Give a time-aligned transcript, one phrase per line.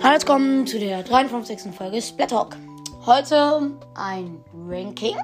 [0.00, 1.74] Hallo, willkommen zu der 53.
[1.74, 2.56] Folge Splat Talk.
[3.04, 5.16] Heute ein Ranking.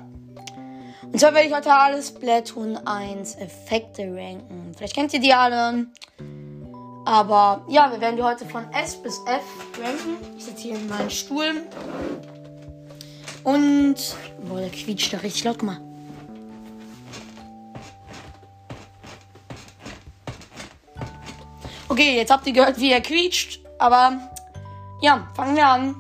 [1.05, 4.73] Und zwar werde ich heute alle Splatoon 1 Effekte ranken.
[4.77, 5.87] Vielleicht kennt ihr die alle.
[7.05, 9.43] Aber ja, wir werden die heute von S bis F
[9.79, 10.17] ranken.
[10.39, 11.63] Ich sitze hier in meinem Stuhl.
[13.43, 13.97] Und.
[14.49, 15.59] Boah, der quietscht da richtig laut.
[15.59, 15.81] Guck mal.
[21.89, 23.61] Okay, jetzt habt ihr gehört, wie er quietscht.
[23.79, 24.19] Aber
[25.03, 25.95] ja, fangen wir an.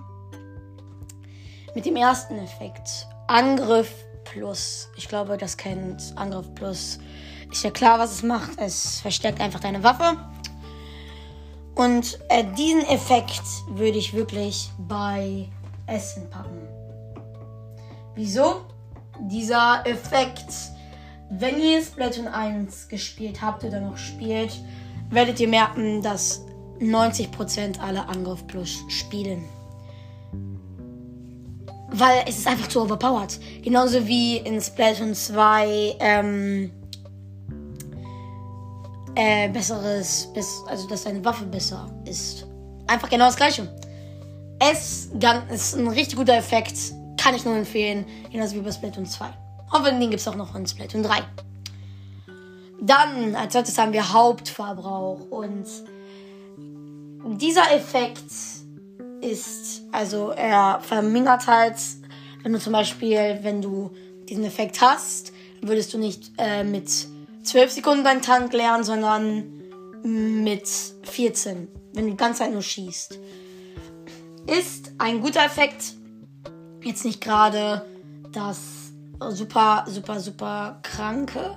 [1.74, 3.06] Mit dem ersten Effekt.
[3.26, 3.92] Angriff
[4.24, 4.88] plus.
[4.96, 6.98] Ich glaube, das kennt Angriff plus.
[7.52, 8.59] Ist ja klar, was es macht.
[8.59, 10.16] Es verstärkt einfach deine Waffe.
[11.74, 15.48] Und äh, diesen Effekt würde ich wirklich bei
[15.87, 16.69] Essen packen.
[18.15, 18.62] Wieso?
[19.21, 20.52] Dieser Effekt,
[21.30, 24.52] wenn ihr Splatoon 1 gespielt habt oder noch spielt,
[25.10, 26.45] werdet ihr merken, dass
[26.80, 29.45] 90% aller Angriff Plus spielen.
[31.91, 33.38] Weil es ist einfach zu overpowered.
[33.63, 36.70] Genauso wie in Splatoon 2 ähm,
[39.15, 40.29] äh, besseres,
[40.66, 42.46] also dass deine Waffe besser ist.
[42.87, 43.68] Einfach genau das gleiche.
[44.59, 45.09] Es
[45.51, 46.76] ist ein richtig guter Effekt.
[47.20, 48.04] Kann ich nur empfehlen.
[48.30, 49.26] Genauso wie bei Splatoon 2.
[49.73, 51.23] Und den gibt es auch noch in Splatoon 3.
[52.80, 55.20] Dann, als zweites haben wir Hauptverbrauch.
[55.30, 55.66] Und
[57.40, 58.30] dieser Effekt
[59.20, 61.76] ist, also er vermindert halt,
[62.42, 63.90] wenn du zum Beispiel, wenn du
[64.28, 65.32] diesen Effekt hast,
[65.62, 67.09] würdest du nicht äh, mit
[67.44, 69.44] 12 Sekunden deinen Tank leeren, sondern
[70.03, 70.69] mit
[71.03, 73.19] 14, wenn du die ganze Zeit nur schießt.
[74.47, 75.94] Ist ein guter Effekt.
[76.82, 77.84] Jetzt nicht gerade
[78.32, 78.59] das
[79.31, 81.56] super, super, super kranke.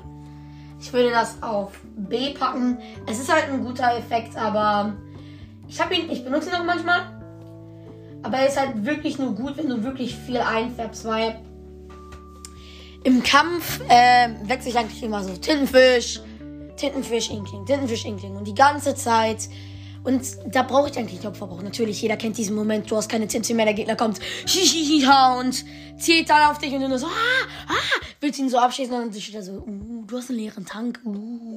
[0.79, 2.77] Ich würde das auf B packen.
[3.07, 4.93] Es ist halt ein guter Effekt, aber
[5.67, 7.01] ich habe ihn, ich benutze ihn auch manchmal.
[8.23, 11.39] Aber er ist halt wirklich nur gut, wenn du wirklich viel einfärbst, weil
[13.07, 16.19] im Kampf äh, wechsle ich eigentlich immer so Tintenfisch,
[16.75, 18.35] Tintenfisch, Inkling, Tintenfisch, Inkling.
[18.35, 19.47] Und die ganze Zeit.
[20.03, 21.61] Und da brauche ich eigentlich Hauptverbrauch.
[21.61, 25.63] Natürlich, jeder kennt diesen Moment, du hast keine Tinte mehr, der Gegner kommt hihihiha und
[25.97, 29.13] zählt dann auf dich und du nur so, ah, ah, willst ihn so abschießen und
[29.13, 31.09] dann steht er so, uh, du hast einen leeren Tank, uh.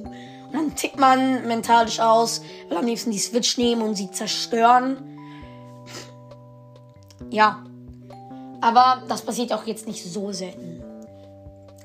[0.03, 4.97] Und dann tickt man mentalisch aus, will am liebsten die Switch nehmen und sie zerstören.
[7.29, 7.65] Ja.
[8.61, 10.80] Aber das passiert auch jetzt nicht so selten.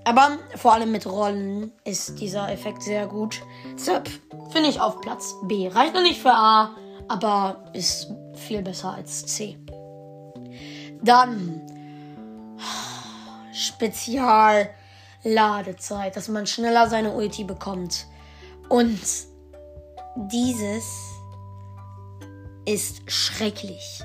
[0.07, 3.43] Aber vor allem mit Rollen ist dieser Effekt sehr gut.
[3.75, 4.09] Deshalb
[4.53, 5.67] finde ich auf Platz B.
[5.67, 6.77] Reicht noch nicht für A,
[7.09, 9.59] aber ist viel besser als C.
[11.03, 11.61] Dann
[13.53, 18.07] Spezialladezeit, dass man schneller seine Ulti bekommt.
[18.69, 19.01] Und
[20.31, 20.85] dieses
[22.65, 24.05] ist schrecklich.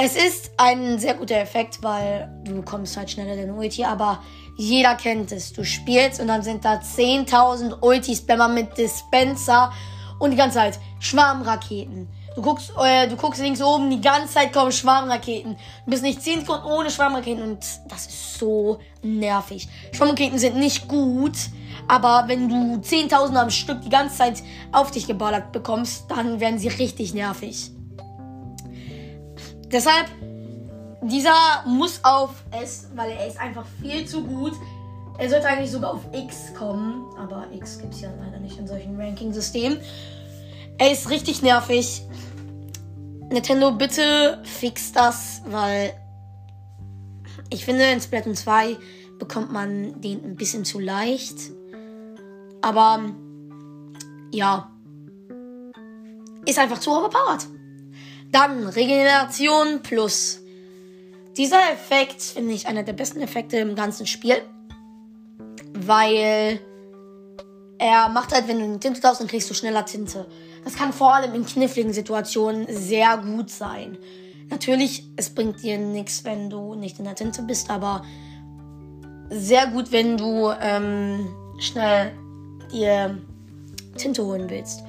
[0.00, 4.22] Es ist ein sehr guter Effekt, weil du bekommst halt schneller deine Ulti, aber
[4.56, 5.52] jeder kennt es.
[5.52, 9.72] Du spielst und dann sind da 10.000 Ultis, wenn man mit Dispenser
[10.20, 12.06] und die ganze Zeit Schwarmraketen.
[12.36, 15.56] Du guckst, äh, du guckst links oben, die ganze Zeit kommen Schwarmraketen.
[15.84, 17.58] Du bist nicht 10 Sekunden ohne Schwarmraketen und
[17.88, 19.66] das ist so nervig.
[19.90, 21.36] Schwarmraketen sind nicht gut,
[21.88, 26.60] aber wenn du 10.000 am Stück die ganze Zeit auf dich geballert bekommst, dann werden
[26.60, 27.72] sie richtig nervig.
[29.70, 30.06] Deshalb,
[31.02, 34.52] dieser muss auf S, weil er ist einfach viel zu gut.
[35.18, 38.66] Er sollte eigentlich sogar auf X kommen, aber X gibt es ja leider nicht in
[38.66, 39.78] solchen Ranking-Systemen.
[40.78, 42.02] Er ist richtig nervig.
[43.30, 45.92] Nintendo, bitte fix das, weil
[47.50, 48.76] ich finde, in Splatoon 2
[49.18, 51.36] bekommt man den ein bisschen zu leicht.
[52.62, 53.00] Aber
[54.32, 54.70] ja,
[56.46, 57.57] ist einfach zu overpowered.
[58.30, 60.40] Dann Regeneration plus.
[61.36, 64.36] Dieser Effekt finde ich einer der besten Effekte im ganzen Spiel.
[65.74, 66.60] Weil
[67.78, 70.26] er macht halt, wenn du eine Tinte tauchst, dann kriegst du schneller Tinte.
[70.64, 73.96] Das kann vor allem in kniffligen Situationen sehr gut sein.
[74.50, 78.02] Natürlich, es bringt dir nichts, wenn du nicht in der Tinte bist, aber
[79.30, 81.28] sehr gut, wenn du ähm,
[81.58, 82.12] schnell
[82.72, 83.18] dir
[83.96, 84.82] Tinte holen willst.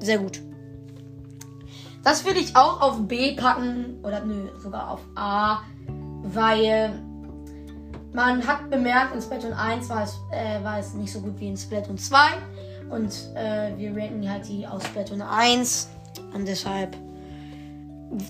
[0.00, 0.40] Sehr gut.
[2.02, 3.98] Das würde ich auch auf B packen.
[4.02, 5.62] Oder nö, sogar auf A.
[6.22, 6.92] Weil
[8.12, 11.48] man hat bemerkt, in Splatoon 1 war es, äh, war es nicht so gut wie
[11.48, 12.18] in Splatoon 2.
[12.90, 15.88] Und äh, wir ranken halt die aus Splatoon 1.
[16.34, 16.96] Und deshalb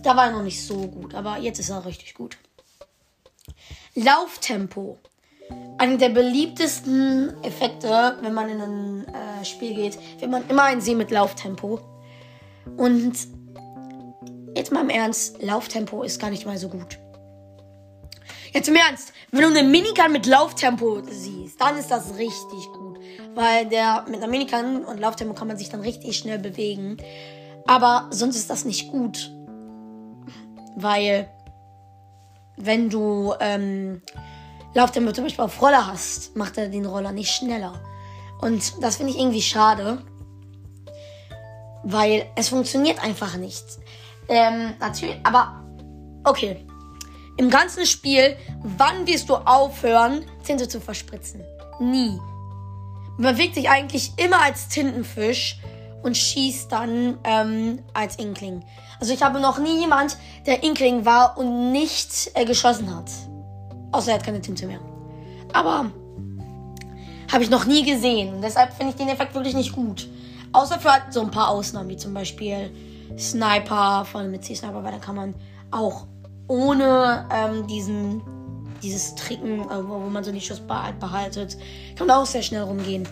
[0.03, 2.37] da war er noch nicht so gut, aber jetzt ist er richtig gut.
[3.95, 4.99] Lauftempo.
[5.79, 10.81] Einer der beliebtesten Effekte, wenn man in ein äh, Spiel geht, wird man immer einen
[10.81, 11.81] sehen mit Lauftempo.
[12.77, 13.15] Und
[14.61, 16.99] jetzt mal im Ernst, Lauftempo ist gar nicht mal so gut.
[18.53, 22.99] Jetzt im Ernst, wenn du eine Minigun mit Lauftempo siehst, dann ist das richtig gut.
[23.35, 26.99] Weil der mit einer Minigun und Lauftempo kann man sich dann richtig schnell bewegen.
[27.67, 29.33] Aber sonst ist das nicht gut.
[30.77, 31.31] Weil
[32.57, 34.03] wenn du ähm,
[34.75, 37.81] Lauftempo zum Beispiel auf Roller hast, macht er den Roller nicht schneller.
[38.41, 40.03] Und das finde ich irgendwie schade.
[41.83, 43.65] Weil es funktioniert einfach nicht.
[44.31, 45.61] Ähm, natürlich, aber
[46.25, 46.65] okay.
[47.37, 51.43] Im ganzen Spiel, wann wirst du aufhören, Tinte zu verspritzen?
[51.81, 52.19] Nie.
[53.19, 55.59] Man bewegt sich eigentlich immer als Tintenfisch
[56.03, 58.65] und schießt dann ähm, als Inkling.
[59.01, 60.17] Also ich habe noch nie jemand,
[60.47, 63.11] der Inkling war und nicht äh, geschossen hat.
[63.93, 64.81] Außer er hat keine Tinte mehr.
[65.53, 65.91] Aber
[67.33, 68.41] habe ich noch nie gesehen.
[68.43, 70.09] Deshalb finde ich den Effekt wirklich nicht gut.
[70.53, 72.71] Außer für halt so ein paar Ausnahmen, wie zum Beispiel
[73.19, 75.35] Sniper, vor allem mit C-Sniper, weil da kann man
[75.71, 76.07] auch
[76.49, 78.23] ohne ähm, diesen,
[78.83, 81.57] dieses Tricken, äh, wo, man so die Schuss behaltet,
[81.97, 83.07] kann man auch sehr schnell rumgehen.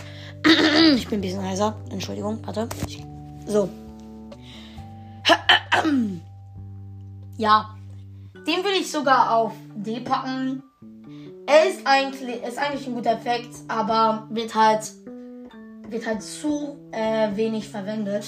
[0.94, 1.76] ich bin ein bisschen heiser.
[1.90, 2.68] Entschuldigung, warte.
[3.46, 3.68] So.
[7.36, 7.74] ja.
[8.46, 10.62] Den will ich sogar auf D packen.
[11.46, 14.90] Er ist eigentlich, ist eigentlich ein guter Effekt, aber wird halt,
[15.88, 18.26] wird halt zu äh, wenig verwendet.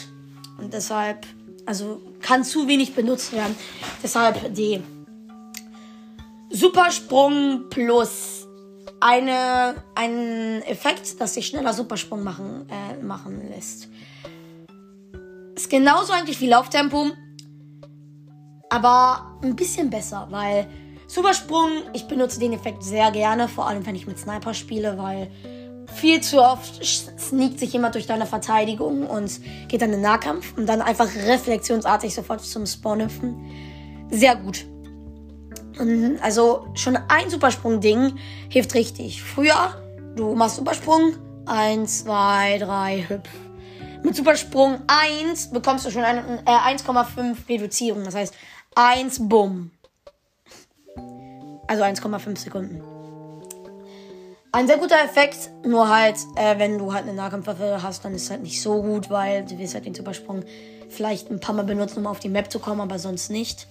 [0.59, 1.27] Und deshalb,
[1.67, 3.57] also kann zu wenig benutzt werden.
[4.03, 4.83] Deshalb D.
[6.51, 8.47] Supersprung plus
[9.01, 13.89] eine, ein Effekt, das sich schneller Supersprung machen, äh, machen lässt.
[15.55, 17.13] Ist genauso eigentlich wie Lauftempo,
[18.69, 20.67] aber ein bisschen besser, weil
[21.07, 25.31] Supersprung, ich benutze den Effekt sehr gerne, vor allem wenn ich mit Sniper spiele, weil
[25.93, 30.57] viel zu oft sneakt sich jemand durch deine Verteidigung und geht dann in den Nahkampf
[30.57, 33.37] und dann einfach reflexionsartig sofort zum Spawn hüpfen.
[34.11, 34.67] Sehr gut.
[36.21, 38.19] Also schon ein Supersprung-Ding
[38.51, 39.23] hilft richtig.
[39.23, 39.75] Früher,
[40.15, 41.15] du machst Supersprung,
[41.47, 43.29] 1, 2, 3, hüpf.
[44.03, 48.05] Mit Supersprung 1 bekommst du schon äh, 1,5 Reduzierung.
[48.05, 48.35] Das heißt
[48.75, 49.71] 1 Bumm.
[51.67, 53.00] Also 1,5 Sekunden.
[54.53, 58.25] Ein sehr guter Effekt, nur halt, äh, wenn du halt eine Nahkampfwaffe hast, dann ist
[58.25, 60.43] es halt nicht so gut, weil du wirst halt den Supersprung
[60.89, 63.69] vielleicht ein paar Mal benutzen, um auf die Map zu kommen, aber sonst nicht.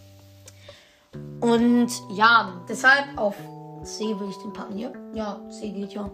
[1.42, 3.36] Und ja, deshalb auf
[3.84, 4.94] C will ich den packen hier.
[5.14, 6.10] Ja, C geht ja.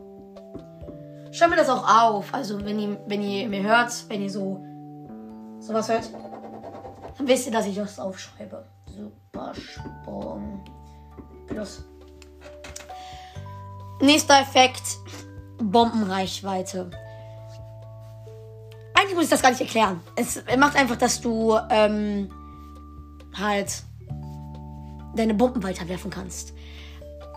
[1.32, 2.34] Schau mir das auch auf.
[2.34, 4.64] Also wenn ihr, wenn ihr mir hört, wenn ihr so
[5.60, 6.10] sowas hört,
[7.18, 8.66] dann wisst ihr, dass ich das aufschreibe.
[8.88, 10.64] Supersprung
[11.48, 11.84] plus.
[14.02, 15.00] Nächster Effekt.
[15.58, 16.92] Bombenreichweite.
[18.94, 20.02] Eigentlich muss ich das gar nicht erklären.
[20.16, 22.30] Es macht einfach, dass du ähm,
[23.34, 23.84] halt
[25.16, 26.54] deine Bomben weiterwerfen kannst.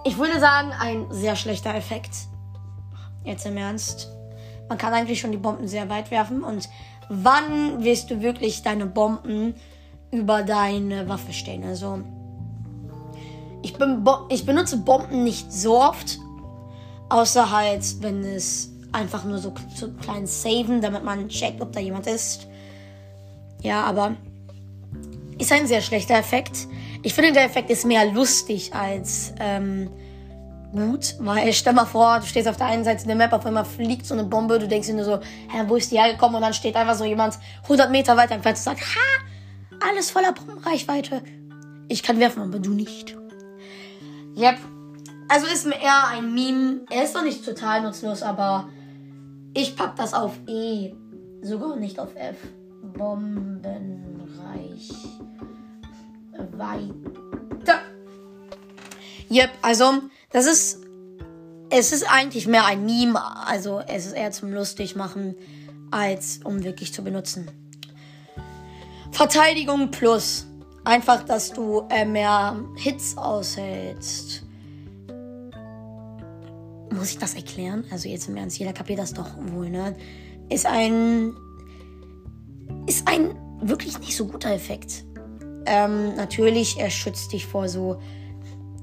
[0.05, 2.11] Ich würde sagen, ein sehr schlechter Effekt.
[3.25, 4.09] Jetzt im Ernst.
[4.69, 6.43] Man kann eigentlich schon die Bomben sehr weit werfen.
[6.43, 6.69] Und
[7.09, 9.55] wann wirst du wirklich deine Bomben
[10.11, 11.65] über deine Waffe stellen?
[11.65, 12.01] Also,
[13.63, 16.19] ich, bin ich benutze Bomben nicht so oft.
[17.09, 21.81] Außer halt, wenn es einfach nur so, so klein saven, damit man checkt, ob da
[21.81, 22.47] jemand ist.
[23.63, 24.17] Ja, aber
[25.39, 26.67] ist ein sehr schlechter Effekt.
[27.03, 29.91] Ich finde, der Effekt ist mehr lustig als ähm,
[30.73, 33.65] gut, weil stell mal vor, du stehst auf der einen Seite der Map, auf einmal
[33.65, 36.37] fliegt so eine Bombe, du denkst dir nur so, hä, wo ist die hergekommen?
[36.37, 40.33] Und dann steht einfach so jemand 100 Meter weiter entfernt und sagt, ha, alles voller
[40.33, 41.23] Bombenreichweite.
[41.89, 43.17] Ich kann werfen, aber du nicht.
[44.37, 44.59] Yep.
[45.29, 46.81] Also ist mir eher ein Meme.
[46.91, 48.69] Er ist doch nicht total nutzlos, aber
[49.55, 50.95] ich pack das auf E.
[51.43, 52.37] Sogar nicht auf F.
[52.83, 53.79] Bombenreich
[56.59, 57.81] weiter.
[59.31, 60.81] Yep, also das ist
[61.71, 65.35] es ist eigentlich mehr ein Meme, also es ist eher zum lustig machen
[65.91, 67.51] als um wirklich zu benutzen.
[69.13, 70.47] Verteidigung plus
[70.85, 74.45] einfach, dass du äh, mehr Hits aushältst.
[76.91, 77.85] Muss ich das erklären?
[77.91, 79.97] Also jetzt im Ernst, jeder kapiert das doch wohl, ne?
[80.49, 81.35] Ist ein
[82.87, 85.05] ist ein wirklich nicht so guter Effekt.
[85.67, 88.01] Ähm, natürlich, er schützt dich vor so.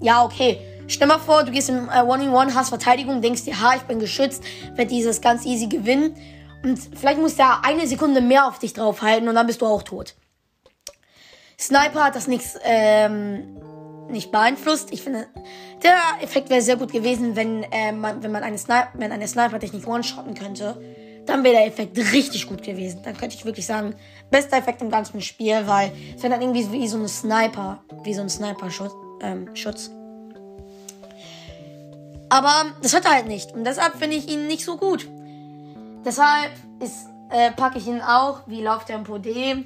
[0.01, 0.59] Ja, okay.
[0.88, 4.00] Stell mal vor, du gehst in äh, One-in-One, hast Verteidigung, denkst dir, ha, ich bin
[4.00, 4.43] geschützt,
[4.75, 6.15] werde dieses ganz easy gewinnen.
[6.63, 9.81] Und vielleicht muss der eine Sekunde mehr auf dich draufhalten und dann bist du auch
[9.81, 10.15] tot.
[11.59, 13.57] Sniper hat das nichts ähm,
[14.09, 14.91] nicht beeinflusst.
[14.91, 15.27] Ich finde,
[15.83, 19.27] der Effekt wäre sehr gut gewesen, wenn, äh, man, wenn man eine, Sniper, wenn eine
[19.27, 20.81] Sniper-Technik one-shotten könnte.
[21.25, 23.01] Dann wäre der Effekt richtig gut gewesen.
[23.03, 23.95] Dann könnte ich wirklich sagen,
[24.29, 28.13] bester Effekt im ganzen Spiel, weil es wäre dann irgendwie wie so ein Sniper, wie
[28.13, 28.93] so ein Sniper-Schutz.
[29.21, 29.50] Ähm.
[32.29, 33.53] Aber das hat er halt nicht.
[33.53, 35.07] Und deshalb finde ich ihn nicht so gut.
[36.05, 39.65] Deshalb ist, äh, packe ich ihn auch wie Lauftempo D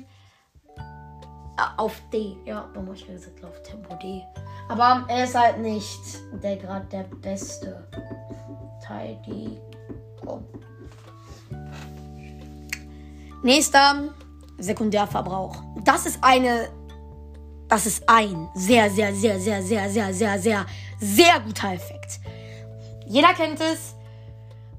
[1.78, 2.36] auf D.
[2.46, 4.24] Ja, warum habe ich gesagt Lauftempo D?
[4.70, 6.00] Aber er ist halt nicht
[6.44, 7.88] der gerade der beste
[8.86, 9.18] Teil.
[9.26, 9.58] Die
[10.26, 10.40] oh.
[13.44, 14.10] Nächster
[14.58, 15.64] Sekundärverbrauch.
[15.84, 16.70] Das ist eine.
[17.68, 20.66] Das ist ein sehr, sehr, sehr, sehr, sehr, sehr, sehr, sehr,
[21.00, 22.20] sehr guter Effekt.
[23.06, 23.96] Jeder kennt es.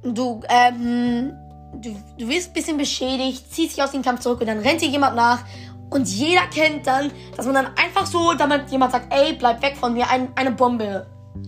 [0.02, 1.32] Du, ähm,
[1.74, 4.80] du, du wirst ein bisschen beschädigt, ziehst dich aus dem Kampf zurück und dann rennt
[4.80, 5.44] dir jemand nach
[5.90, 9.76] und jeder kennt dann, dass man dann einfach so, damit jemand sagt, ey, bleib weg
[9.76, 11.06] von mir, ein, eine Bombe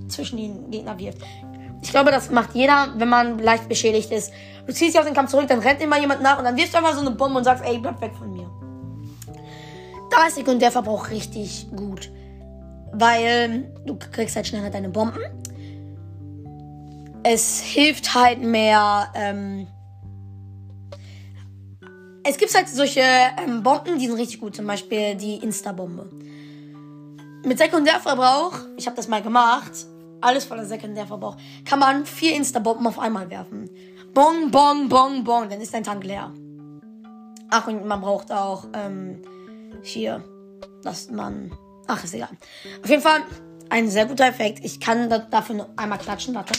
[0.09, 1.19] zwischen den Gegner wirft.
[1.83, 4.33] Ich glaube, das macht jeder, wenn man leicht beschädigt ist.
[4.67, 6.75] Du ziehst dich aus dem Kampf zurück, dann rennt immer jemand nach und dann wirfst
[6.75, 8.49] du einfach so eine Bombe und sagst, ey, bleib weg von mir.
[10.11, 12.11] Da ist Sekundärverbrauch richtig gut.
[12.93, 15.21] Weil du kriegst halt schneller deine Bomben.
[17.23, 19.67] Es hilft halt mehr, ähm,
[22.25, 24.55] es gibt halt solche ähm, Bomben, die sind richtig gut.
[24.55, 26.09] Zum Beispiel die Insta-Bombe.
[27.45, 29.73] Mit Sekundärverbrauch, ich habe das mal gemacht,
[30.21, 33.69] alles voller Sekundärverbrauch, kann man vier Insta-Bomben auf einmal werfen.
[34.15, 36.33] Bong, bong, bong, bong, dann ist dein Tank leer.
[37.51, 39.23] Ach, und man braucht auch ähm,
[39.83, 40.23] hier,
[40.83, 41.51] dass man.
[41.87, 42.29] Ach, ist egal.
[42.83, 43.23] Auf jeden Fall
[43.69, 44.65] ein sehr guter Effekt.
[44.65, 46.53] Ich kann da, dafür noch einmal klatschen, warte.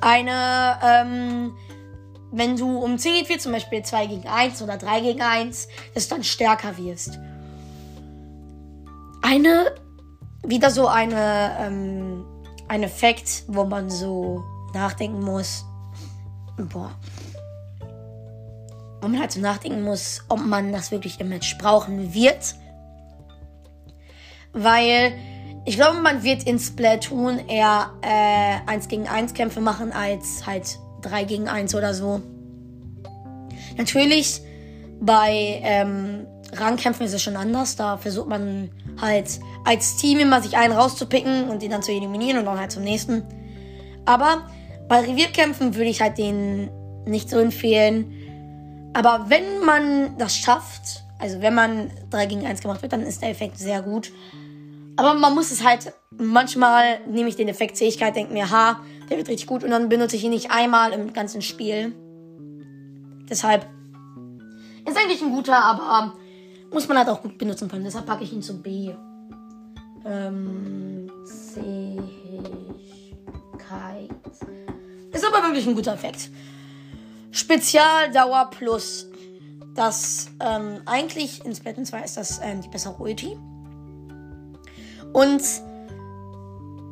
[0.00, 1.56] Eine, ähm,
[2.32, 6.08] wenn du um 10 geht, zum Beispiel 2 gegen 1 oder 3 gegen 1, dass
[6.08, 7.20] du dann stärker wirst.
[9.22, 9.72] Eine,
[10.44, 12.24] wieder so eine, ähm,
[12.66, 14.42] ein Effekt, wo man so
[14.74, 15.64] nachdenken muss.
[16.56, 16.90] Boah.
[19.00, 22.54] Wo man halt so nachdenken muss, ob man das wirklich im Match brauchen wird.
[24.52, 25.12] Weil
[25.64, 30.78] ich glaube, man wird in Splatoon eher äh, 1 gegen 1 Kämpfe machen als halt
[31.02, 32.20] 3 gegen 1 oder so.
[33.76, 34.40] Natürlich,
[35.00, 37.76] bei ähm, Rangkämpfen ist es schon anders.
[37.76, 42.38] Da versucht man halt als Team immer sich einen rauszupicken und den dann zu eliminieren
[42.38, 43.22] und dann halt zum nächsten.
[44.04, 44.48] Aber
[44.88, 46.70] bei Revierkämpfen würde ich halt den
[47.04, 48.14] nicht so empfehlen.
[48.98, 53.22] Aber wenn man das schafft, also wenn man 3 gegen 1 gemacht wird, dann ist
[53.22, 54.10] der Effekt sehr gut.
[54.96, 59.18] Aber man muss es halt, manchmal nehme ich den Effekt Zähigkeit, denke mir, ha, der
[59.18, 61.94] wird richtig gut und dann benutze ich ihn nicht einmal im ganzen Spiel.
[63.30, 63.66] Deshalb
[64.84, 66.14] ist eigentlich ein guter, aber
[66.72, 67.84] muss man halt auch gut benutzen können.
[67.84, 68.90] Deshalb packe ich ihn zu B.
[70.04, 72.10] Ähm, Zähigkeit.
[75.12, 76.30] Ist aber wirklich ein guter Effekt.
[77.30, 79.08] Spezialdauer plus.
[79.74, 83.38] Das ähm, eigentlich in Splatoon 2 ist das ähm, die bessere Ulti.
[85.12, 85.42] Und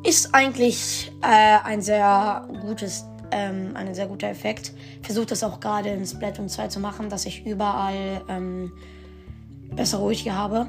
[0.03, 4.73] ist eigentlich äh, ein sehr gutes, ähm, ein sehr guter Effekt.
[5.01, 8.71] Versuche das auch gerade in Splatoon 2 zu machen, dass ich überall ähm,
[9.75, 10.67] bessere Ulti habe.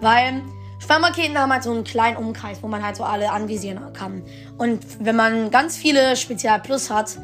[0.00, 0.42] Weil
[0.86, 4.22] Schwarmraketen haben halt so einen kleinen Umkreis, wo man halt so alle anvisieren kann.
[4.56, 7.18] Und wenn man ganz viele Spezial Plus hat,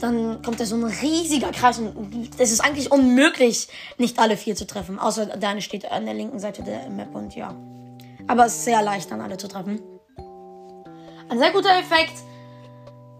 [0.00, 3.68] dann kommt da so ein riesiger Kreis und es ist eigentlich unmöglich,
[3.98, 4.98] nicht alle vier zu treffen.
[4.98, 7.54] Außer deine steht an der linken Seite der Map und ja.
[8.26, 9.80] Aber es ist sehr leicht, dann alle zu treffen.
[11.28, 12.14] Ein sehr guter Effekt.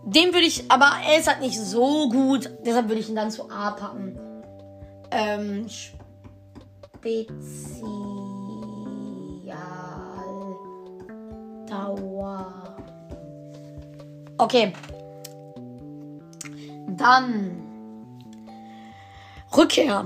[0.05, 3.31] Den würde ich, aber er ist halt nicht so gut, deshalb würde ich ihn dann
[3.31, 4.19] zu A packen.
[5.13, 5.67] Ähm,
[11.75, 12.77] Spezialdauer.
[14.39, 14.73] Okay.
[16.89, 17.61] Dann
[19.57, 20.05] Rückkehr.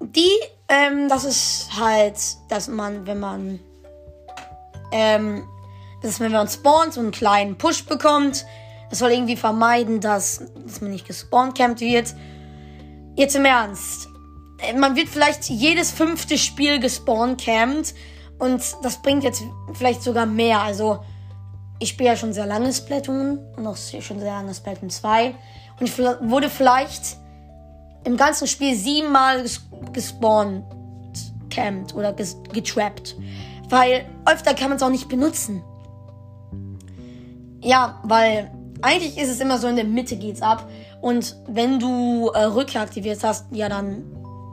[0.00, 0.30] Die,
[0.68, 2.16] ähm, das ist halt,
[2.48, 3.60] dass man, wenn man,
[4.92, 5.44] ähm,
[6.02, 8.44] das ist, wenn man spawnt, so einen kleinen Push bekommt.
[8.90, 12.14] Das soll irgendwie vermeiden, dass, dass man nicht gespawnt wird.
[13.16, 14.08] Jetzt im Ernst.
[14.58, 17.94] Äh, man wird vielleicht jedes fünfte Spiel gespawnt campt.
[18.38, 20.60] Und das bringt jetzt vielleicht sogar mehr.
[20.60, 21.00] Also,
[21.78, 23.38] ich spiele ja schon sehr lange Splatoon.
[23.56, 25.34] Und auch schon sehr lange Splatoon 2.
[25.80, 27.16] Und ich wurde vielleicht
[28.04, 29.62] im ganzen Spiel siebenmal ges
[29.92, 30.64] gespawnt,
[31.50, 33.16] campt oder ges getrappt.
[33.68, 35.62] Weil öfter kann man es auch nicht benutzen.
[37.62, 38.50] Ja, weil
[38.82, 40.68] eigentlich ist es immer so, in der Mitte geht's ab.
[41.00, 44.04] Und wenn du äh, Rückkehr aktiviert hast, ja, dann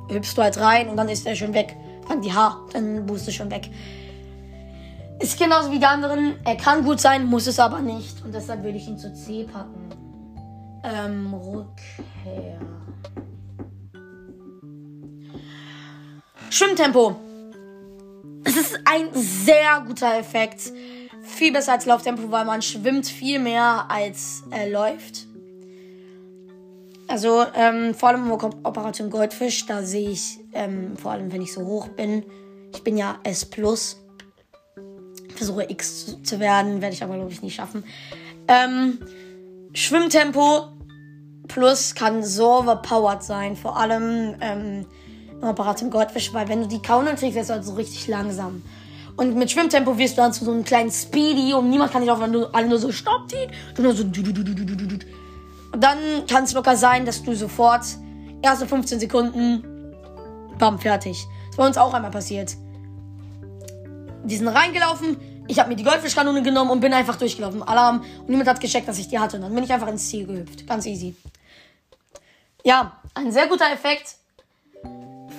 [0.09, 1.75] hüpfst du halt rein und dann ist er schon weg.
[2.19, 3.69] Die H, dann boost du schon weg.
[5.19, 6.35] Ist genauso wie die anderen.
[6.43, 8.23] Er kann gut sein, muss es aber nicht.
[8.25, 9.89] Und deshalb würde ich ihn zu C packen.
[10.83, 12.59] Ähm, Rückkehr.
[16.49, 17.15] Schwimmtempo.
[18.43, 20.73] Es ist ein sehr guter Effekt.
[21.21, 25.27] Viel besser als Lauftempo, weil man schwimmt viel mehr als er läuft.
[27.07, 31.65] Also ähm, vor allem Operation Goldfisch, da sehe ich, ähm, vor allem wenn ich so
[31.65, 32.23] hoch bin,
[32.73, 33.47] ich bin ja S+,
[35.35, 37.83] versuche X zu, werden, werde ich aber glaube ich nicht schaffen.
[38.47, 38.99] Ähm,
[39.73, 40.69] Schwimmtempo
[41.47, 44.85] plus kann so overpowered sein, vor allem ähm,
[45.41, 48.61] Operation Goldfisch, weil wenn du die Kaunen kriegst, du halt so richtig langsam.
[49.17, 52.11] Und mit Schwimmtempo wirst du dann zu so einem kleinen Speedy und niemand kann dich
[52.11, 53.27] auf, wenn du alle nur so stopp
[53.75, 54.03] du nur so
[55.73, 57.85] und dann kann es locker sein, dass du sofort
[58.41, 59.63] erste 15 Sekunden
[60.61, 61.27] bam fertig.
[61.47, 62.55] Das bei uns auch einmal passiert.
[64.23, 67.63] Die sind reingelaufen, ich habe mir die Goldfischkanone genommen und bin einfach durchgelaufen.
[67.63, 70.07] Alarm und niemand hat gecheckt, dass ich die hatte und dann bin ich einfach ins
[70.07, 70.67] Ziel gehüpft.
[70.67, 71.15] Ganz easy.
[72.63, 74.15] Ja, ein sehr guter Effekt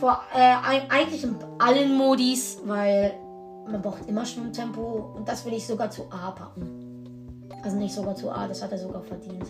[0.00, 0.56] vor, äh,
[0.88, 3.14] eigentlich in allen Modis, weil
[3.70, 7.48] man braucht immer Schwimmtempo und das will ich sogar zu A packen.
[7.62, 9.46] Also nicht sogar zu A, das hat er sogar verdient.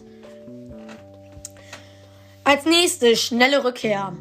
[2.44, 4.12] Als nächstes schnelle Rückkehr.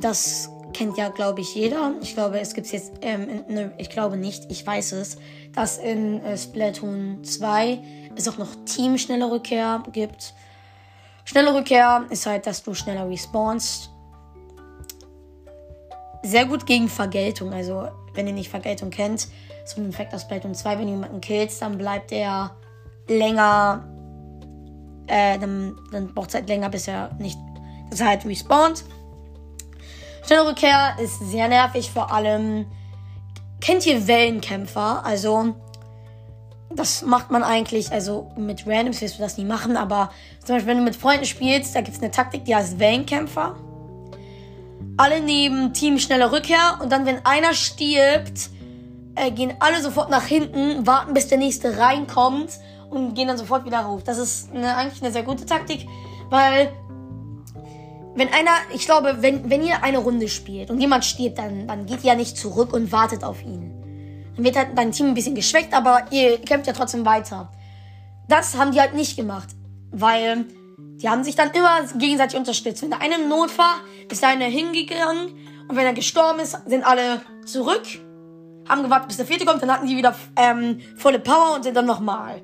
[0.00, 1.94] Das kennt ja, glaube ich, jeder.
[2.00, 5.18] Ich glaube, es gibt es jetzt, ähm, ne, ich glaube nicht, ich weiß es,
[5.54, 7.82] dass in äh, Splatoon 2
[8.16, 10.34] es auch noch Team schnelle Rückkehr gibt.
[11.24, 13.90] Schnelle Rückkehr ist halt, dass du schneller respawnst
[16.22, 17.52] sehr gut gegen Vergeltung.
[17.52, 19.28] Also, wenn ihr nicht Vergeltung kennt,
[19.64, 22.56] so ein Effekt aus Splatoon 2, wenn du jemanden killst, dann bleibt er
[23.08, 23.84] länger.
[25.06, 27.38] Äh, dann, dann braucht es halt länger, bis er nicht.
[27.90, 28.84] Das halt respawnt.
[30.26, 32.66] Schnelle Rückkehr ist sehr nervig, vor allem.
[33.60, 35.04] Kennt ihr Wellenkämpfer?
[35.04, 35.54] Also,
[36.74, 40.10] das macht man eigentlich, also mit Randoms wirst du das nie machen, aber
[40.44, 43.56] zum Beispiel, wenn du mit Freunden spielst, da gibt es eine Taktik, die heißt Wellenkämpfer
[45.00, 48.50] alle neben Team schnelle Rückkehr und dann, wenn einer stirbt,
[49.14, 52.50] äh, gehen alle sofort nach hinten, warten bis der nächste reinkommt
[52.90, 54.02] und gehen dann sofort wieder rauf.
[54.04, 55.86] Das ist eine, eigentlich eine sehr gute Taktik,
[56.28, 56.70] weil
[58.14, 61.86] wenn einer, ich glaube, wenn, wenn ihr eine Runde spielt und jemand stirbt, dann, dann
[61.86, 64.32] geht ihr ja nicht zurück und wartet auf ihn.
[64.34, 67.50] Dann wird halt dein Team ein bisschen geschwächt, aber ihr kämpft ja trotzdem weiter.
[68.28, 69.48] Das haben die halt nicht gemacht,
[69.90, 70.46] weil
[70.78, 72.82] die haben sich dann immer gegenseitig unterstützt.
[72.82, 75.32] Wenn der eine im Not war, ist der eine hingegangen.
[75.68, 77.82] Und wenn er gestorben ist, sind alle zurück.
[78.68, 79.62] Haben gewartet, bis der vierte kommt.
[79.62, 82.42] Dann hatten die wieder ähm, volle Power und sind dann nochmal.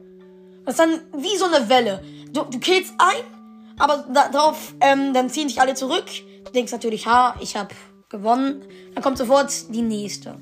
[0.64, 2.02] Das ist dann wie so eine Welle.
[2.32, 3.35] Du, du killst ein,
[3.78, 6.06] aber darauf, ähm, dann ziehen sich alle zurück.
[6.44, 7.74] Du denkst natürlich, ha, ich habe
[8.08, 8.62] gewonnen.
[8.94, 10.38] Dann kommt sofort die nächste.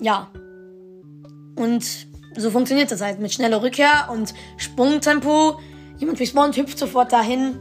[0.00, 0.30] Ja.
[1.56, 1.84] Und
[2.36, 5.58] so funktioniert das halt mit schneller Rückkehr und Sprungtempo
[5.98, 7.60] Jemand respawnt, hüpft sofort dahin.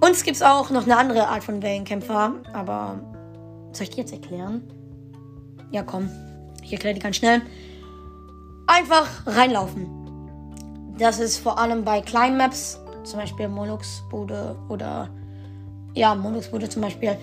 [0.00, 2.34] Und es gibt auch noch eine andere Art von Wellenkämpfer.
[2.52, 3.00] Aber
[3.72, 4.62] soll ich die jetzt erklären?
[5.70, 6.08] Ja, komm.
[6.62, 7.42] Ich erkläre die ganz schnell.
[8.66, 10.03] Einfach reinlaufen.
[10.98, 15.08] Das ist vor allem bei kleinen Maps, zum Beispiel Moluxbude oder
[15.94, 17.16] ja, Moluxbude zum Beispiel.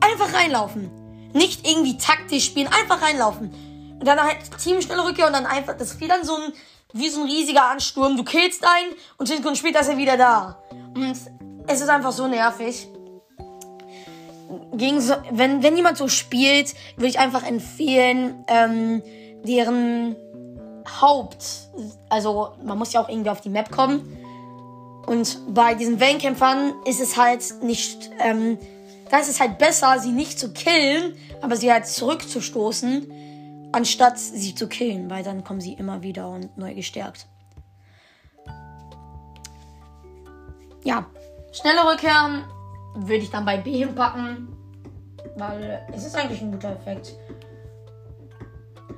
[0.00, 0.90] Einfach reinlaufen.
[1.32, 3.50] Nicht irgendwie taktisch spielen, einfach reinlaufen.
[3.98, 6.52] Und dann halt Teamschnelle Rückkehr und dann einfach, das wie dann so ein
[6.92, 8.16] wie so ein riesiger Ansturm.
[8.16, 10.62] Du killst einen und 10 Sekunden später ist er wieder da.
[10.94, 11.16] Und
[11.66, 12.88] es ist einfach so nervig.
[14.74, 19.02] Gegen so, wenn, wenn jemand so spielt, würde ich einfach empfehlen, ähm,
[19.44, 20.16] deren
[21.00, 21.44] Haupt,
[22.08, 24.18] also man muss ja auch irgendwie auf die Map kommen.
[25.06, 28.58] Und bei diesen Wellenkämpfern ist es halt nicht, ähm,
[29.10, 34.54] da ist es halt besser, sie nicht zu killen, aber sie halt zurückzustoßen, anstatt sie
[34.54, 37.26] zu killen, weil dann kommen sie immer wieder und neu gestärkt.
[40.84, 41.06] Ja,
[41.52, 42.44] schnelle Rückkehren
[42.94, 44.48] würde ich dann bei B hinpacken,
[45.36, 47.14] weil es ist eigentlich ein guter Effekt.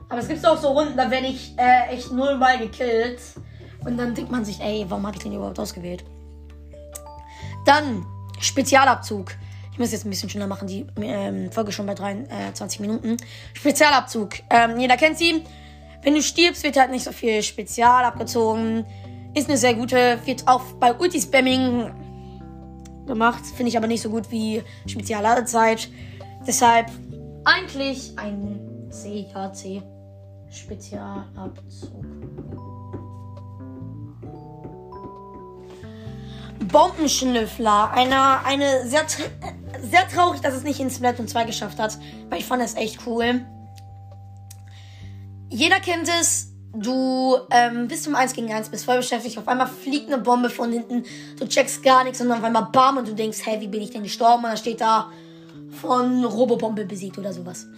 [0.08, 3.20] Aber es gibt auch so Runden, da werde ich äh, echt nullmal gekillt.
[3.84, 6.04] Und dann denkt man sich, ey, warum habe ich den überhaupt ausgewählt?
[7.66, 8.04] Dann
[8.40, 9.32] Spezialabzug.
[9.72, 13.16] Ich muss jetzt ein bisschen schneller machen, die ähm, Folge schon bei 23 äh, Minuten.
[13.54, 14.34] Spezialabzug.
[14.50, 15.42] Ähm, jeder kennt sie.
[16.02, 18.86] Wenn du stirbst, wird halt nicht so viel Spezial abgezogen.
[19.34, 20.18] Ist eine sehr gute.
[20.24, 21.90] Wird auch bei Ulti-Spamming
[23.06, 23.44] gemacht.
[23.56, 25.88] Finde ich aber nicht so gut wie Spezialladezeit.
[26.46, 26.90] Deshalb
[27.44, 29.82] eigentlich ein C, C.
[30.54, 32.04] Spezialabzug.
[36.70, 37.90] Bombenschnüffler.
[37.92, 39.04] Eine, eine sehr,
[39.82, 41.98] sehr traurig, dass es nicht in Splatoon 2 geschafft hat,
[42.30, 43.44] weil ich fand es echt cool.
[45.50, 46.50] Jeder kennt es.
[46.76, 49.38] Du ähm, bist um 1 gegen 1, bist voll beschäftigt.
[49.38, 51.04] Auf einmal fliegt eine Bombe von hinten.
[51.38, 53.90] Du checkst gar nichts und auf einmal bam und du denkst, hey, wie bin ich
[53.90, 54.42] denn gestorben?
[54.42, 55.12] Und dann steht da
[55.70, 57.68] von Robobombe besiegt oder sowas.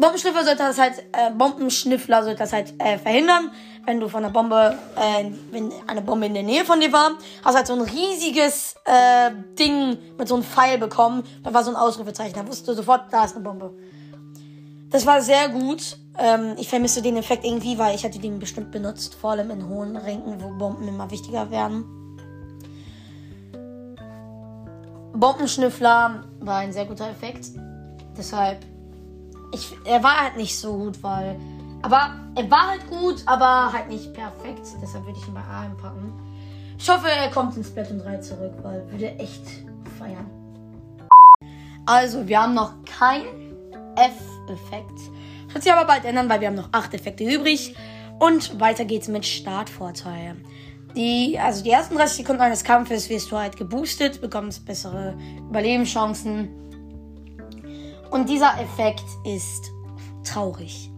[0.00, 3.50] Bombenschnüffler sollte das halt, äh, Bombenschnüffler sollte das halt äh, verhindern.
[3.84, 7.12] Wenn du von der Bombe, äh, wenn eine Bombe in der Nähe von dir war,
[7.44, 11.22] hast halt so ein riesiges äh, Ding mit so einem Pfeil bekommen.
[11.42, 12.34] Da war so ein Ausrufezeichen.
[12.34, 13.74] Da wusstest du sofort, da ist eine Bombe.
[14.90, 15.98] Das war sehr gut.
[16.18, 19.14] Ähm, ich vermisse den Effekt irgendwie, weil ich hätte den bestimmt benutzt.
[19.14, 21.84] Vor allem in hohen Ränken, wo Bomben immer wichtiger werden.
[25.14, 27.46] Bombenschnüffler war ein sehr guter Effekt.
[28.16, 28.69] Deshalb
[29.52, 31.38] ich, er war halt nicht so gut, weil.
[31.82, 34.66] Aber er war halt gut, aber halt nicht perfekt.
[34.82, 36.12] Deshalb würde ich ihn bei A packen.
[36.78, 39.42] Ich hoffe, er kommt in Splatoon 3 zurück, weil würde echt
[39.98, 40.30] feiern.
[41.86, 43.22] Also, wir haben noch kein
[43.96, 44.98] F-Effekt.
[45.52, 47.74] Wird sich aber bald ändern, weil wir haben noch 8 Effekte übrig.
[48.18, 50.36] Und weiter geht's mit Startvorteil.
[50.94, 55.16] Die, also die ersten 30 Sekunden eines Kampfes wirst du halt geboostet, bekommst bessere
[55.48, 56.69] Überlebenschancen
[58.10, 59.70] und dieser Effekt ist
[60.24, 60.90] traurig.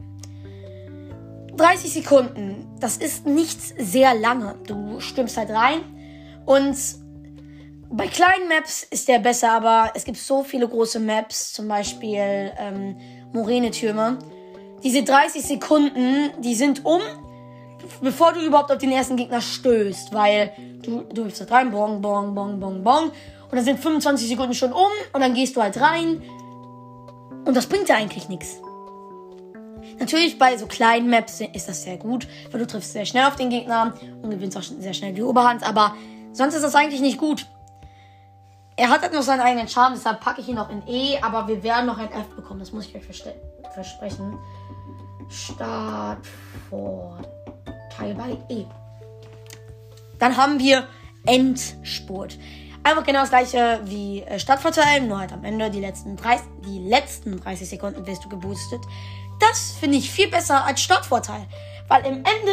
[1.57, 4.55] 30 Sekunden, das ist nicht sehr lange.
[4.66, 5.81] Du stimmst halt rein
[6.46, 6.77] und
[7.94, 12.51] bei kleinen Maps ist der besser, aber es gibt so viele große Maps, zum Beispiel
[12.59, 12.96] ähm,
[13.33, 14.18] Morene-Türme.
[14.83, 17.03] Diese 30 Sekunden, die sind um,
[18.01, 22.01] bevor du überhaupt auf den ersten Gegner stößt, weil du, du hüpfst halt rein, bong,
[22.01, 23.05] bong, bong, bong, bong.
[23.51, 26.22] Und dann sind 25 Sekunden schon um und dann gehst du halt rein,
[27.44, 28.61] und das bringt ja eigentlich nichts.
[29.98, 33.37] Natürlich bei so kleinen Maps ist das sehr gut, weil du triffst sehr schnell auf
[33.37, 35.94] den Gegner und gewinnst auch sehr schnell die Oberhand, aber
[36.33, 37.46] sonst ist das eigentlich nicht gut.
[38.76, 41.46] Er hat halt noch seinen eigenen Charme, deshalb packe ich ihn noch in E, aber
[41.46, 44.38] wir werden noch ein F bekommen, das muss ich euch versprechen.
[45.28, 46.26] Start
[46.68, 47.18] vor
[47.96, 48.64] Teil bei E.
[50.18, 50.88] Dann haben wir
[51.26, 52.38] Endspurt.
[52.85, 56.81] Einfach genau das gleiche wie äh, Stadtvorteil, nur halt am Ende die letzten 30, die
[56.81, 58.81] letzten 30 Sekunden wirst du geboostet.
[59.38, 61.47] Das finde ich viel besser als Stadtvorteil.
[61.88, 62.53] Weil im Ende,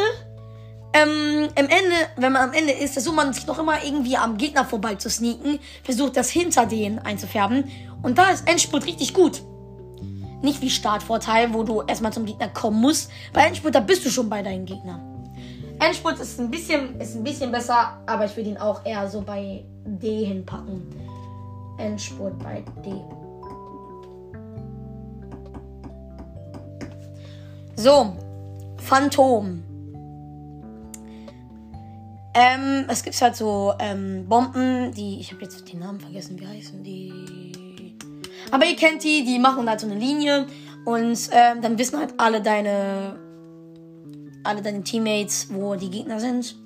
[0.92, 4.36] ähm, im Ende, wenn man am Ende ist, versucht man sich noch immer irgendwie am
[4.36, 7.70] Gegner vorbei zu sneaken, versucht das hinter denen einzufärben.
[8.02, 9.42] Und da ist Endspurt richtig gut.
[10.42, 13.10] Nicht wie Startvorteil, wo du erstmal zum Gegner kommen musst.
[13.32, 15.09] Bei Endspurt, da bist du schon bei deinen Gegnern.
[15.80, 19.22] Endspurt ist ein bisschen, ist ein bisschen besser, aber ich würde ihn auch eher so
[19.22, 20.82] bei D hinpacken.
[21.78, 22.92] Endspurt bei D.
[27.76, 28.12] So,
[28.76, 29.62] Phantom.
[32.34, 35.18] Ähm, es gibt halt so ähm, Bomben, die.
[35.18, 37.96] Ich habe jetzt den Namen vergessen, wie heißen die?
[38.50, 40.46] Aber ihr kennt die, die machen halt so eine Linie
[40.84, 43.29] und ähm, dann wissen halt alle deine
[44.42, 46.56] alle deine Teammates, wo die Gegner sind.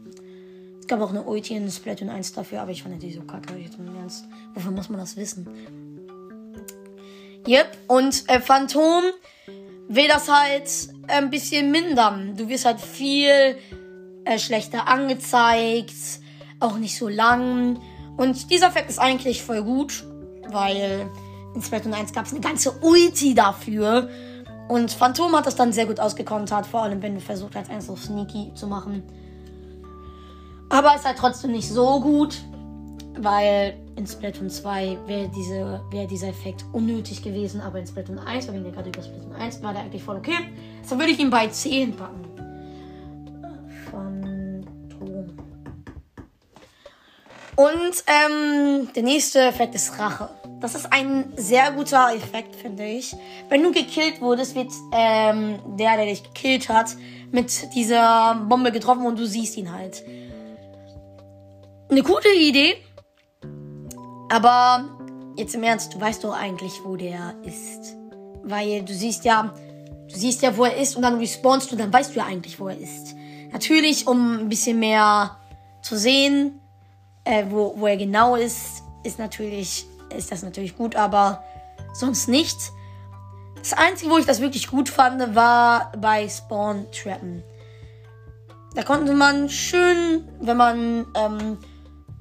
[0.80, 3.56] Es gab auch eine Ulti in Splatoon 1 dafür, aber ich fand die so kacke.
[3.56, 4.24] Jetzt im Ernst.
[4.54, 5.48] Wofür muss man das wissen?
[7.46, 9.02] Yep, und äh, Phantom
[9.88, 10.70] will das halt
[11.08, 12.36] ein bisschen mindern.
[12.36, 13.58] Du wirst halt viel
[14.24, 15.94] äh, schlechter angezeigt,
[16.60, 17.80] auch nicht so lang.
[18.16, 20.04] Und dieser Effekt ist eigentlich voll gut,
[20.48, 21.10] weil
[21.54, 24.08] in Splatoon 1 gab es eine ganze Ulti dafür.
[24.68, 27.90] Und Phantom hat das dann sehr gut ausgekontert, vor allem wenn du versucht hast, eins
[27.90, 29.02] auf Sneaky zu machen.
[30.70, 32.42] Aber es ist halt trotzdem nicht so gut,
[33.18, 38.48] weil in Splatoon 2 wäre diese, wär dieser Effekt unnötig gewesen, aber in Splatoon 1,
[38.48, 40.38] weil wir gerade über Splatoon 1 war der eigentlich voll okay.
[40.82, 42.24] Deshalb würde ich ihn bei 10 packen.
[43.90, 45.36] Phantom.
[47.56, 50.30] Und ähm, der nächste Effekt ist Rache.
[50.64, 53.14] Das ist ein sehr guter Effekt, finde ich.
[53.50, 56.96] Wenn du gekillt wurdest, wird ähm, der, der dich gekillt hat,
[57.30, 60.02] mit dieser Bombe getroffen und du siehst ihn halt.
[61.90, 62.76] Eine gute Idee.
[64.30, 64.88] Aber
[65.36, 67.94] jetzt im Ernst, du weißt doch eigentlich, wo der ist.
[68.42, 69.52] Weil du siehst ja,
[70.08, 72.58] du siehst ja, wo er ist und dann respawnst du, dann weißt du ja eigentlich,
[72.58, 73.14] wo er ist.
[73.52, 75.36] Natürlich, um ein bisschen mehr
[75.82, 76.58] zu sehen,
[77.24, 79.84] äh, wo, wo er genau ist, ist natürlich,
[80.16, 81.42] ist das natürlich gut, aber
[81.92, 82.56] sonst nicht.
[83.58, 87.42] Das Einzige, wo ich das wirklich gut fand, war bei Spawn Trappen.
[88.74, 91.58] Da konnte man schön, wenn man, ähm,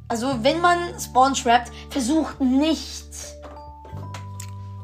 [0.08, 3.10] also wenn man Spawn trappt, versucht nicht,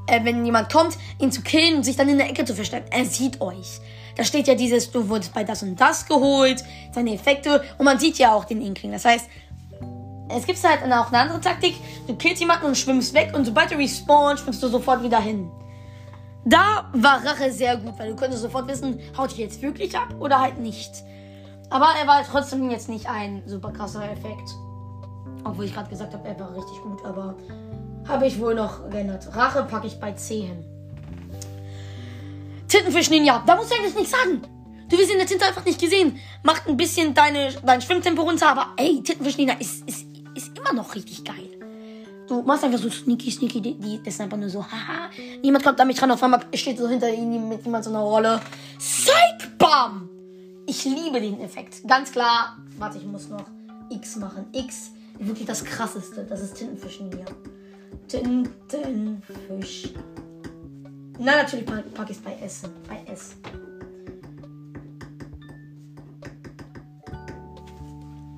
[0.07, 2.88] äh, wenn jemand kommt, ihn zu killen und sich dann in der Ecke zu verstecken.
[2.91, 3.79] Er sieht euch.
[4.15, 7.99] Da steht ja dieses, du wurdest bei das und das geholt, seine Effekte und man
[7.99, 8.91] sieht ja auch den Inkling.
[8.91, 9.29] Das heißt,
[10.30, 11.76] es gibt halt auch eine andere Taktik.
[12.08, 15.52] Du killst jemanden und schwimmst weg und sobald du respawnst, schwimmst du sofort wieder hin.
[16.46, 20.15] Da war Rache sehr gut, weil du könntest sofort wissen, haut dich jetzt wirklich ab
[20.20, 20.92] oder halt nicht.
[21.70, 24.50] Aber er war trotzdem jetzt nicht ein super krasser Effekt.
[25.44, 27.36] Obwohl ich gerade gesagt habe, er war richtig gut, aber
[28.08, 29.28] habe ich wohl noch geändert.
[29.36, 30.65] Rache packe ich bei C hin.
[32.68, 34.42] Tintenfisch Ninja, da musst du eigentlich nichts sagen.
[34.89, 36.20] Du wirst in der Tinte einfach nicht gesehen.
[36.44, 40.09] Macht ein bisschen deine, dein Schwimmtempo runter, aber ey, Tintenfisch Ninja ist ist
[40.69, 41.49] immer noch richtig geil.
[42.27, 45.10] Du machst einfach so sneaky, sneaky, die, die, das ist einfach nur so, haha.
[45.41, 48.39] Niemand kommt mich ran, auf einmal steht so hinter ihm mit jemand so einer Rolle.
[48.77, 50.10] Psych, bam!
[50.67, 51.82] Ich liebe den Effekt.
[51.88, 53.45] Ganz klar, warte, ich muss noch
[53.89, 54.45] X machen.
[54.51, 56.23] X, wirklich das krasseste.
[56.23, 57.25] Das ist Tintenfischen hier.
[58.08, 59.89] Tintenfisch.
[61.17, 62.62] Na, natürlich packe ich es bei S.
[62.88, 63.36] Bei S.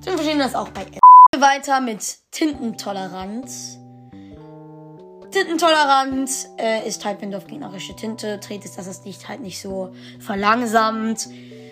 [0.02, 1.01] Tintenfisch ist auch bei S
[1.42, 3.78] weiter mit Tintentoleranz.
[5.32, 9.60] Tintentoleranz äh, ist halt, wenn du auf gegnerische Tinte tretest, dass das Licht halt nicht
[9.60, 11.28] so verlangsamt.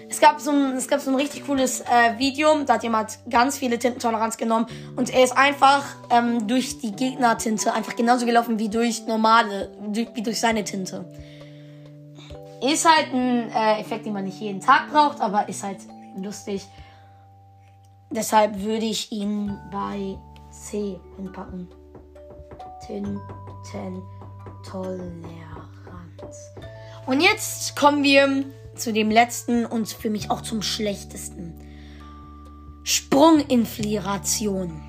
[0.09, 3.21] Es gab so ein, es gab so ein richtig cooles äh, Video, da hat jemand
[3.31, 8.59] ganz viele Tintentoleranz genommen und er ist einfach ähm, durch die Gegnertinte einfach genauso gelaufen
[8.59, 11.05] wie durch normale, wie durch seine Tinte.
[12.61, 15.79] Ist halt ein äh, Effekt, den man nicht jeden Tag braucht, aber ist halt
[16.17, 16.67] lustig.
[18.11, 20.19] Deshalb würde ich ihn bei
[20.51, 21.69] C hinpacken.
[22.87, 25.21] Tintentoleranz.
[27.07, 28.45] Und jetzt kommen wir
[28.75, 31.55] zu dem letzten und für mich auch zum schlechtesten.
[32.83, 34.83] Sprunginfiltration.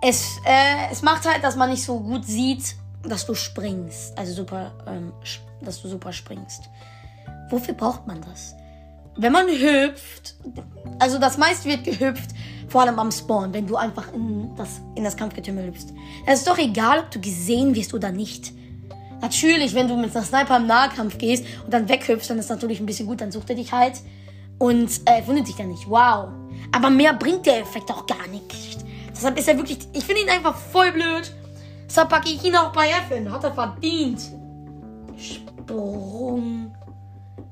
[0.00, 4.18] Es, äh, es macht halt, dass man nicht so gut sieht, dass du springst.
[4.18, 5.12] Also super, ähm,
[5.60, 6.68] dass du super springst.
[7.50, 8.56] Wofür braucht man das?
[9.16, 10.34] Wenn man hüpft,
[10.98, 12.30] also das meiste wird gehüpft,
[12.68, 15.92] vor allem am Spawn, wenn du einfach in das, in das Kampfgetümmel hüpfst.
[16.26, 18.52] Es ist doch egal, ob du gesehen wirst oder nicht.
[19.20, 22.80] Natürlich, wenn du mit einer Sniper im Nahkampf gehst und dann weghüpfst, dann ist natürlich
[22.80, 24.00] ein bisschen gut, dann sucht er dich halt
[24.58, 25.88] und äh, findet dich dann nicht.
[25.88, 26.28] Wow.
[26.72, 28.78] Aber mehr bringt der Effekt auch gar nicht.
[29.10, 31.32] Deshalb ist er wirklich, ich finde ihn einfach voll blöd.
[31.86, 33.30] Deshalb packe ich ihn auch bei F hin.
[33.30, 34.20] Hat er verdient.
[35.16, 36.72] Sprung.